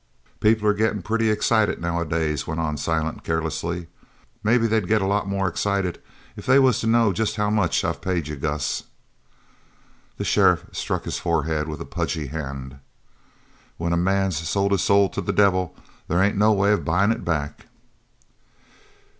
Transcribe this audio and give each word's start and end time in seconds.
"People 0.39 0.67
are 0.67 0.73
gettin' 0.73 1.03
pretty 1.03 1.29
excited 1.29 1.79
nowadays," 1.79 2.47
went 2.47 2.59
on 2.59 2.75
Silent 2.75 3.23
carelessly. 3.23 3.85
"Maybe 4.43 4.65
they'd 4.65 4.87
get 4.87 5.03
a 5.03 5.05
lot 5.05 5.27
more 5.29 5.47
excited 5.47 6.01
if 6.35 6.43
they 6.47 6.57
was 6.57 6.79
to 6.79 6.87
know 6.87 7.13
jest 7.13 7.35
how 7.35 7.51
much 7.51 7.83
I've 7.85 8.01
paid 8.01 8.27
you, 8.27 8.35
Gus." 8.35 8.85
The 10.17 10.23
sheriff 10.23 10.65
struck 10.71 11.03
his 11.03 11.19
forehead 11.19 11.67
with 11.67 11.81
a 11.81 11.85
pudgy 11.85 12.25
hand. 12.25 12.79
"When 13.77 13.93
a 13.93 13.95
man's 13.95 14.37
sold 14.49 14.71
his 14.71 14.81
soul 14.81 15.07
to 15.09 15.21
the 15.21 15.31
devil 15.31 15.75
they 16.07 16.19
ain't 16.19 16.35
no 16.35 16.51
way 16.51 16.71
of 16.71 16.83
buyin' 16.83 17.11
it 17.11 17.23
back." 17.23 17.67